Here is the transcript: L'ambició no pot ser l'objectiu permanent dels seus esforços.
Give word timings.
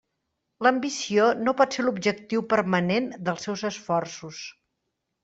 L'ambició 0.67 1.27
no 1.47 1.53
pot 1.59 1.77
ser 1.77 1.85
l'objectiu 1.85 2.43
permanent 2.53 3.11
dels 3.29 3.47
seus 3.49 3.65
esforços. 3.71 4.41